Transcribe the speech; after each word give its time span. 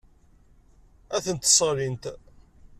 Ad 1.15 1.21
tent-sseɣlint. 1.25 2.03